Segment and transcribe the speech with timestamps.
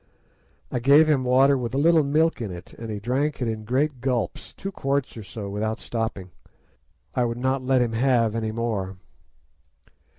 [0.71, 3.65] "I gave him water with a little milk in it, and he drank it in
[3.65, 6.31] great gulps, two quarts or so, without stopping.
[7.13, 8.97] I would not let him have any more.